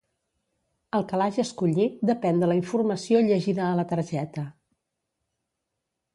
El 0.99 1.03
calaix 1.11 1.37
escollit 1.43 1.99
depèn 2.11 2.41
de 2.45 2.49
la 2.53 2.57
informació 2.61 3.21
llegida 3.29 3.65
a 3.69 3.77
la 3.83 3.87
targeta. 3.93 4.49